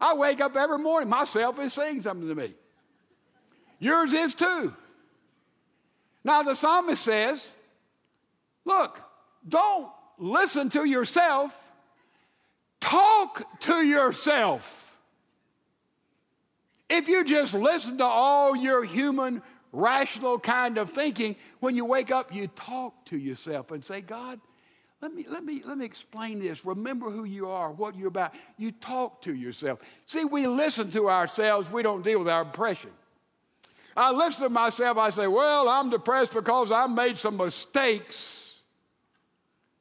[0.00, 2.54] I wake up every morning, myself is saying something to me.
[3.80, 4.72] Yours is too.
[6.24, 7.54] Now, the psalmist says,
[8.64, 9.02] Look,
[9.48, 11.72] don't listen to yourself,
[12.78, 14.98] talk to yourself.
[16.88, 22.10] If you just listen to all your human, rational kind of thinking, when you wake
[22.10, 24.40] up, you talk to yourself and say, God,
[25.00, 26.66] let me, let, me, let me explain this.
[26.66, 28.34] Remember who you are, what you're about.
[28.58, 29.78] You talk to yourself.
[30.04, 32.90] See, we listen to ourselves, we don't deal with our impression.
[33.96, 38.60] I listen to myself, I say, Well, I'm depressed because I made some mistakes.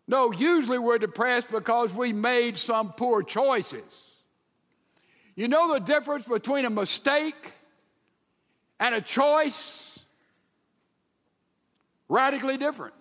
[0.08, 4.16] No, usually we're depressed because we made some poor choices.
[5.36, 7.54] You know the difference between a mistake
[8.80, 10.04] and a choice?
[12.10, 12.96] Radically different.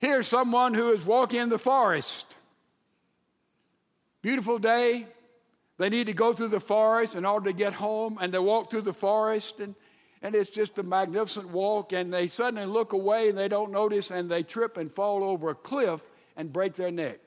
[0.00, 2.36] Here's someone who is walking in the forest.
[4.22, 5.06] Beautiful day,
[5.76, 8.70] they need to go through the forest in order to get home, and they walk
[8.70, 9.74] through the forest, and,
[10.22, 11.92] and it's just a magnificent walk.
[11.92, 15.50] And they suddenly look away and they don't notice, and they trip and fall over
[15.50, 16.02] a cliff
[16.36, 17.18] and break their neck.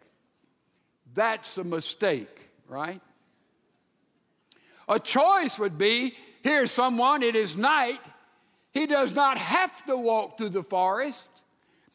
[1.14, 3.02] That's a mistake, right?
[4.88, 8.00] A choice would be here's someone, it is night.
[8.72, 11.28] He does not have to walk through the forest,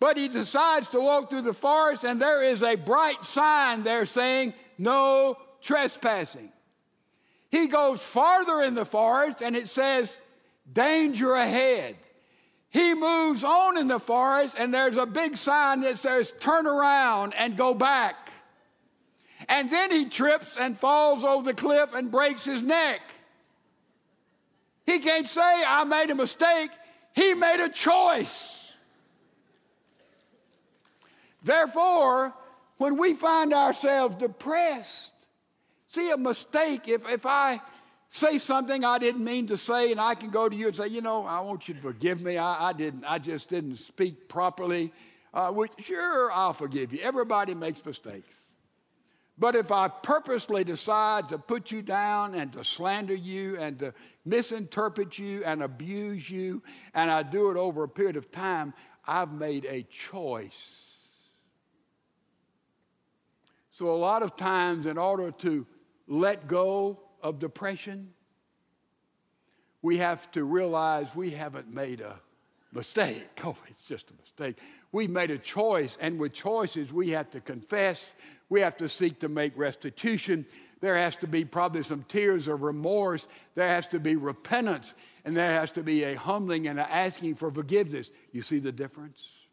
[0.01, 4.05] but he decides to walk through the forest, and there is a bright sign there
[4.05, 6.53] saying, No trespassing.
[7.51, 10.19] He goes farther in the forest and it says,
[10.71, 11.97] danger ahead.
[12.71, 17.35] He moves on in the forest and there's a big sign that says, turn around
[17.37, 18.31] and go back.
[19.49, 23.01] And then he trips and falls over the cliff and breaks his neck.
[24.87, 26.71] He can't say, I made a mistake.
[27.15, 28.73] He made a choice.
[31.43, 32.35] Therefore,
[32.79, 35.12] when we find ourselves depressed,
[35.93, 37.61] See, a mistake, if, if I
[38.09, 40.87] say something I didn't mean to say, and I can go to you and say,
[40.87, 42.39] you know, I want you to forgive me.
[42.39, 44.91] I, I didn't, I just didn't speak properly.
[45.35, 47.01] Uh, which, sure, I'll forgive you.
[47.03, 48.35] Everybody makes mistakes.
[49.37, 53.93] But if I purposely decide to put you down and to slander you and to
[54.25, 56.63] misinterpret you and abuse you,
[56.95, 58.73] and I do it over a period of time,
[59.07, 60.89] I've made a choice.
[63.73, 65.67] So, a lot of times, in order to
[66.07, 68.13] let go of depression,
[69.83, 72.21] we have to realize we haven't made a
[72.73, 73.27] mistake.
[73.45, 74.59] Oh, it's just a mistake.
[74.93, 78.15] We made a choice, and with choices, we have to confess,
[78.49, 80.47] we have to seek to make restitution.
[80.81, 85.37] There has to be probably some tears of remorse, there has to be repentance, and
[85.37, 88.11] there has to be a humbling and an asking for forgiveness.
[88.33, 89.47] You see the difference?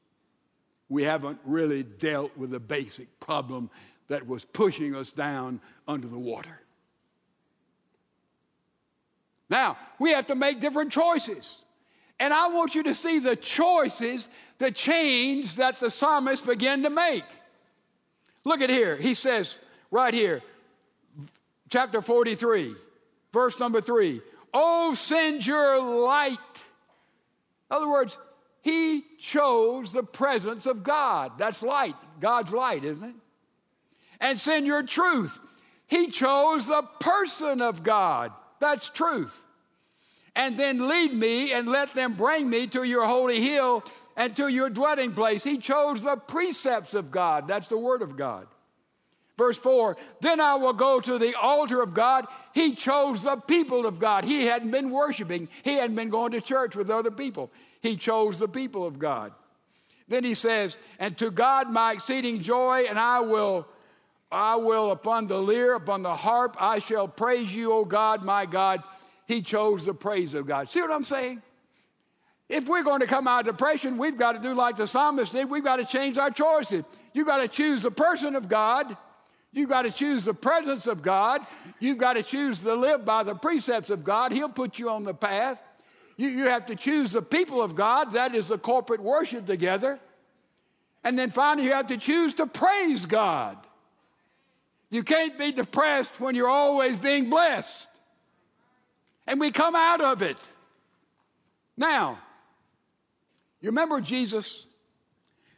[0.88, 3.70] We haven't really dealt with the basic problem
[4.10, 6.60] that was pushing us down under the water.
[9.50, 11.64] Now, we have to make different choices.
[12.20, 16.90] And I want you to see the choices, the change that the psalmist began to
[16.90, 17.24] make.
[18.44, 18.96] Look at here.
[18.96, 19.58] He says,
[19.90, 20.42] right here,
[21.70, 22.76] chapter 43,
[23.32, 24.22] verse number three,
[24.54, 26.38] Oh, send your light.
[27.70, 28.18] In other words,
[28.62, 31.34] he chose the presence of God.
[31.38, 33.16] That's light, God's light, isn't it?
[34.20, 35.40] And send your truth.
[35.88, 38.32] He chose the person of God.
[38.60, 39.46] That's truth.
[40.36, 43.84] And then lead me and let them bring me to your holy hill
[44.16, 45.44] and to your dwelling place.
[45.44, 47.48] He chose the precepts of God.
[47.48, 48.48] That's the word of God.
[49.38, 52.26] Verse 4 Then I will go to the altar of God.
[52.54, 54.26] He chose the people of God.
[54.26, 57.50] He hadn't been worshiping, he hadn't been going to church with other people.
[57.82, 59.32] He chose the people of God.
[60.10, 63.66] Then he says, And to God my exceeding joy, and I will,
[64.32, 68.46] I will upon the lyre, upon the harp, I shall praise you, O God, my
[68.46, 68.84] God.
[69.28, 70.70] He chose the praise of God.
[70.70, 71.42] See what I'm saying?
[72.48, 75.34] If we're going to come out of depression, we've got to do like the psalmist
[75.34, 75.50] did.
[75.50, 76.84] We've got to change our choices.
[77.14, 78.98] You've got to choose the person of God.
[79.52, 81.42] You've got to choose the presence of God.
[81.80, 84.32] You've got to choose to live by the precepts of God.
[84.32, 85.62] He'll put you on the path.
[86.18, 90.00] You, you have to choose the people of God, that is the corporate worship together.
[91.04, 93.58] And then finally, you have to choose to praise God.
[94.90, 97.88] You can't be depressed when you're always being blessed.
[99.28, 100.38] And we come out of it.
[101.78, 102.18] Now,
[103.62, 104.66] you remember Jesus?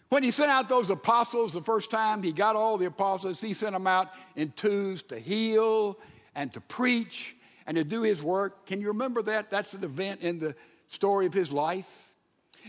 [0.09, 3.53] When he sent out those apostles the first time, he got all the apostles, he
[3.53, 5.97] sent them out in twos to heal
[6.35, 8.65] and to preach and to do his work.
[8.65, 9.49] Can you remember that?
[9.49, 10.53] That's an event in the
[10.89, 12.13] story of his life.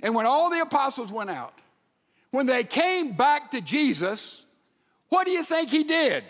[0.02, 1.54] And when all the apostles went out,
[2.30, 4.44] when they came back to Jesus,
[5.08, 6.22] what do you think he did?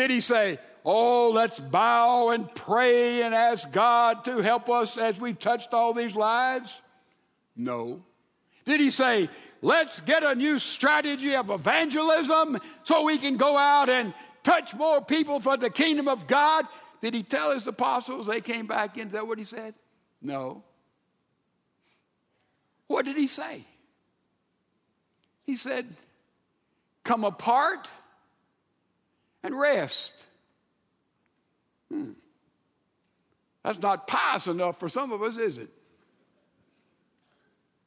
[0.00, 5.20] Did he say, Oh, let's bow and pray and ask God to help us as
[5.20, 6.80] we've touched all these lives?
[7.54, 8.02] No.
[8.64, 9.28] Did he say,
[9.60, 15.04] let's get a new strategy of evangelism so we can go out and touch more
[15.04, 16.64] people for the kingdom of God?
[17.02, 19.08] Did he tell his apostles they came back in?
[19.08, 19.74] Is that what he said?
[20.22, 20.64] No.
[22.86, 23.64] What did he say?
[25.44, 25.84] He said,
[27.04, 27.86] Come apart
[29.42, 30.26] and rest.
[31.90, 32.12] Hmm.
[33.64, 35.68] That's not pious enough for some of us, is it?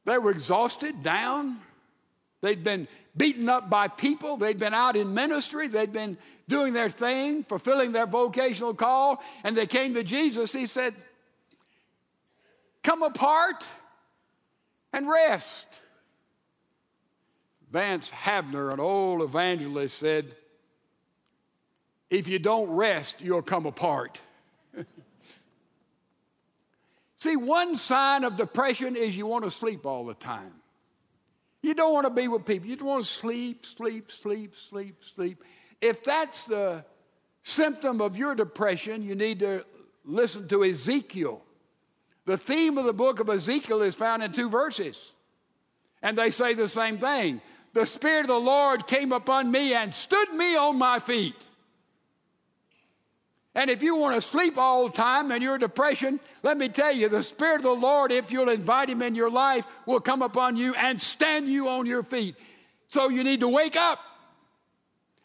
[0.05, 1.59] They were exhausted, down.
[2.41, 4.37] They'd been beaten up by people.
[4.37, 5.67] They'd been out in ministry.
[5.67, 10.51] They'd been doing their thing, fulfilling their vocational call, and they came to Jesus.
[10.51, 10.93] He said,
[12.83, 13.65] Come apart
[14.91, 15.81] and rest.
[17.71, 20.35] Vance Havner, an old evangelist, said,
[22.13, 24.21] If you don't rest, you'll come apart.
[27.15, 30.53] See, one sign of depression is you want to sleep all the time.
[31.63, 32.69] You don't want to be with people.
[32.69, 35.43] You don't want to sleep, sleep, sleep, sleep, sleep.
[35.81, 36.85] If that's the
[37.41, 39.65] symptom of your depression, you need to
[40.05, 41.43] listen to Ezekiel.
[42.25, 45.13] The theme of the book of Ezekiel is found in two verses,
[46.03, 47.41] and they say the same thing.
[47.73, 51.43] The Spirit of the Lord came upon me and stood me on my feet.
[53.55, 56.91] And if you want to sleep all the time and you're depression, let me tell
[56.91, 60.23] you, the Spirit of the Lord, if you'll invite Him in your life, will come
[60.23, 62.35] upon you and stand you on your feet.
[62.87, 63.99] So you need to wake up.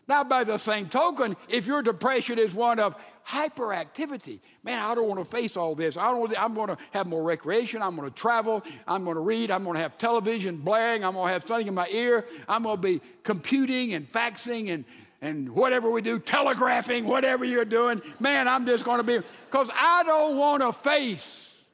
[0.08, 5.06] Now, by the same token, if your depression is one of hyperactivity, man, I don't
[5.06, 5.98] want to face all this.
[5.98, 7.82] I don't, I'm going to have more recreation.
[7.82, 8.64] I'm going to travel.
[8.86, 9.50] I'm going to read.
[9.50, 11.04] I'm going to have television blaring.
[11.04, 12.24] I'm going to have something in my ear.
[12.48, 14.84] I'm going to be computing and faxing and,
[15.20, 18.00] and whatever we do, telegraphing, whatever you're doing.
[18.20, 19.18] Man, I'm just going to be,
[19.50, 21.64] because I don't want to face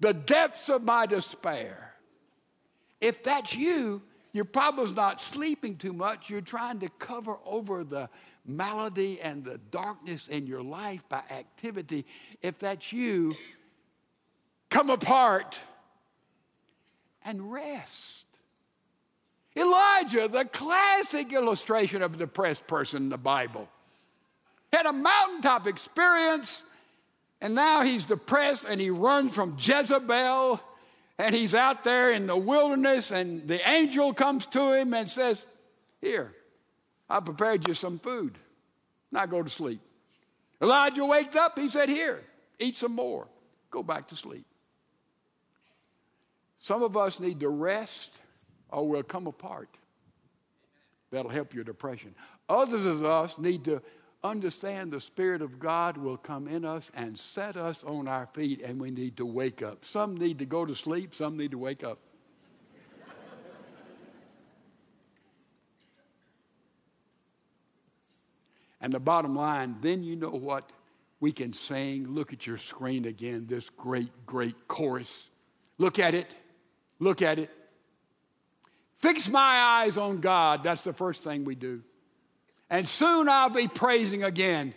[0.00, 1.94] the depths of my despair.
[3.00, 6.30] If that's you, your problem's not sleeping too much.
[6.30, 8.08] You're trying to cover over the
[8.44, 12.04] malady and the darkness in your life by activity.
[12.40, 13.34] If that's you,
[14.70, 15.60] come apart
[17.24, 18.26] and rest.
[19.56, 23.68] Elijah, the classic illustration of a depressed person in the Bible,
[24.72, 26.64] had a mountaintop experience,
[27.40, 30.60] and now he's depressed and he runs from Jezebel
[31.18, 35.46] and he's out there in the wilderness, and the angel comes to him and says,
[36.00, 36.32] Here,
[37.08, 38.38] I prepared you some food.
[39.10, 39.80] Now go to sleep.
[40.60, 42.22] Elijah wakes up, he said, Here,
[42.58, 43.28] eat some more.
[43.70, 44.46] Go back to sleep.
[46.56, 48.22] Some of us need to rest
[48.72, 49.68] or we'll come apart.
[51.10, 52.14] That'll help your depression.
[52.48, 53.82] Others of us need to
[54.24, 58.62] understand the Spirit of God will come in us and set us on our feet,
[58.62, 59.84] and we need to wake up.
[59.84, 61.98] Some need to go to sleep, some need to wake up.
[68.80, 70.72] and the bottom line, then you know what
[71.20, 72.08] we can sing.
[72.08, 75.30] Look at your screen again, this great, great chorus.
[75.78, 76.36] Look at it.
[76.98, 77.50] Look at it.
[79.02, 80.64] Fix my eyes on God.
[80.64, 81.82] That's the first thing we do
[82.72, 84.72] and soon I'll be praising again.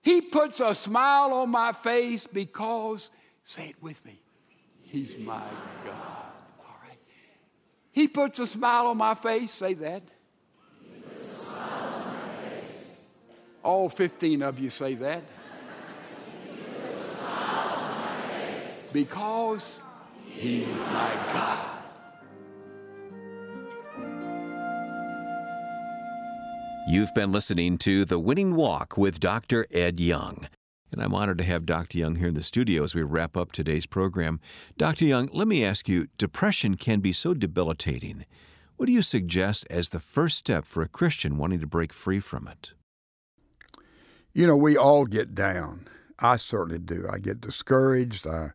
[0.00, 3.10] He puts a smile on my face because,
[3.44, 4.18] say it with me,
[4.80, 5.42] He's my
[5.84, 6.24] God.
[6.60, 6.98] All right.
[7.92, 10.02] He puts a smile on my face, say that.
[13.62, 15.22] All 15 of you say that.
[18.90, 19.82] Because
[20.30, 21.63] He's my God.
[26.86, 29.64] You've been listening to The Winning Walk with Dr.
[29.72, 30.48] Ed Young.
[30.92, 31.96] And I'm honored to have Dr.
[31.96, 34.38] Young here in the studio as we wrap up today's program.
[34.76, 35.06] Dr.
[35.06, 38.26] Young, let me ask you depression can be so debilitating.
[38.76, 42.20] What do you suggest as the first step for a Christian wanting to break free
[42.20, 42.72] from it?
[44.34, 45.88] You know, we all get down.
[46.18, 47.08] I certainly do.
[47.10, 48.26] I get discouraged.
[48.26, 48.50] I,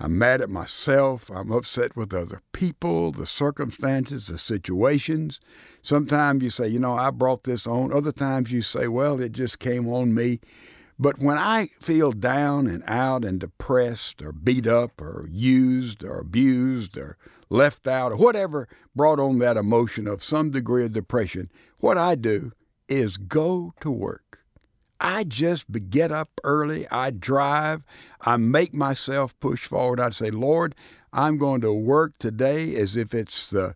[0.00, 1.28] I'm mad at myself.
[1.28, 5.40] I'm upset with other people, the circumstances, the situations.
[5.82, 7.92] Sometimes you say, you know, I brought this on.
[7.92, 10.38] Other times you say, well, it just came on me.
[11.00, 16.18] But when I feel down and out and depressed or beat up or used or
[16.18, 17.16] abused or
[17.50, 22.14] left out or whatever brought on that emotion of some degree of depression, what I
[22.14, 22.52] do
[22.88, 24.37] is go to work.
[25.00, 27.84] I just get up early, I drive,
[28.20, 30.00] I make myself push forward.
[30.00, 30.74] I'd say, Lord,
[31.12, 33.74] I'm going to work today as if it's the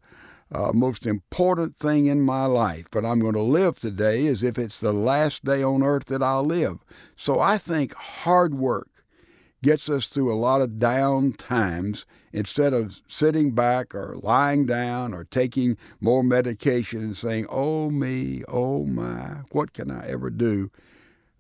[0.53, 4.59] uh, most important thing in my life, but I'm going to live today as if
[4.59, 6.79] it's the last day on earth that I'll live.
[7.17, 8.89] So I think hard work
[9.63, 15.15] gets us through a lot of down times instead of sitting back or lying down
[15.15, 20.71] or taking more medication and saying, Oh, me, oh, my, what can I ever do?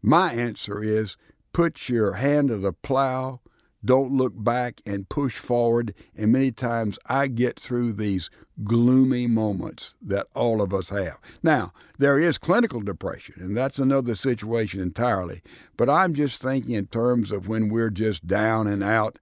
[0.02, 1.16] My answer is
[1.52, 3.40] put your hand to the plow
[3.84, 5.94] don't look back and push forward.
[6.16, 8.30] And many times I get through these
[8.62, 11.18] gloomy moments that all of us have.
[11.42, 15.42] Now, there is clinical depression, and that's another situation entirely.
[15.76, 19.18] But I'm just thinking in terms of when we're just down and out.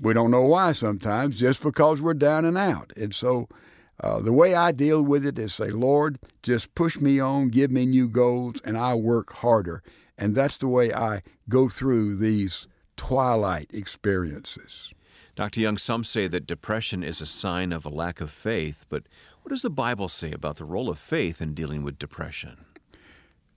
[0.00, 2.92] We don't know why sometimes, just because we're down and out.
[2.96, 3.48] And so
[4.02, 7.70] uh, the way I deal with it is say, Lord, just push me on, give
[7.70, 9.82] me new goals, and I'll work harder.
[10.16, 14.92] And that's the way I go through these twilight experiences.
[15.34, 15.60] Dr.
[15.60, 19.04] Young, some say that depression is a sign of a lack of faith, but
[19.42, 22.66] what does the Bible say about the role of faith in dealing with depression?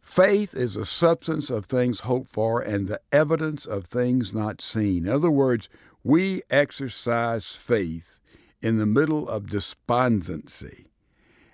[0.02, 5.06] Faith is a substance of things hoped for and the evidence of things not seen.
[5.06, 5.70] In other words,
[6.04, 8.20] we exercise faith
[8.64, 10.88] in the middle of despondency.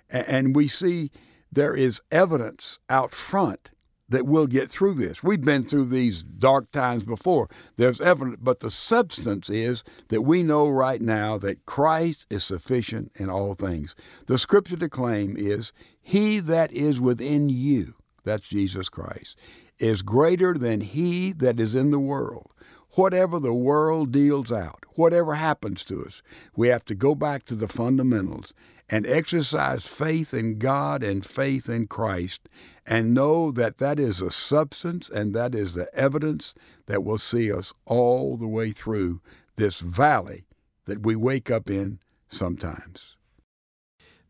[0.08, 1.10] And we see
[1.52, 3.70] there is evidence out front
[4.08, 5.22] that we'll get through this.
[5.22, 7.48] We've been through these dark times before.
[7.76, 13.12] There's evidence, but the substance is that we know right now that Christ is sufficient
[13.14, 13.94] in all things.
[14.26, 17.94] The scripture to claim is, He that is within you,
[18.24, 19.38] that's Jesus Christ,
[19.78, 22.49] is greater than he that is in the world.
[22.92, 26.22] Whatever the world deals out, whatever happens to us,
[26.56, 28.52] we have to go back to the fundamentals
[28.88, 32.48] and exercise faith in God and faith in Christ
[32.84, 36.54] and know that that is a substance and that is the evidence
[36.86, 39.20] that will see us all the way through
[39.54, 40.46] this valley
[40.86, 43.16] that we wake up in sometimes.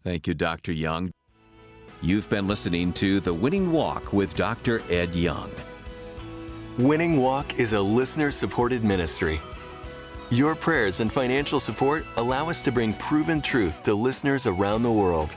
[0.04, 0.72] Thank you, Dr.
[0.72, 1.10] Young.
[2.02, 4.82] You've been listening to The Winning Walk with Dr.
[4.90, 5.50] Ed Young.
[6.80, 9.38] Winning Walk is a listener supported ministry.
[10.30, 14.90] Your prayers and financial support allow us to bring proven truth to listeners around the
[14.90, 15.36] world.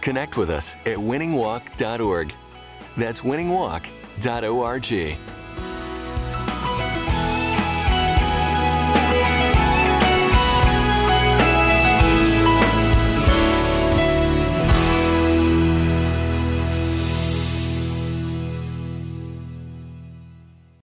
[0.00, 2.34] Connect with us at winningwalk.org.
[2.96, 5.37] That's winningwalk.org.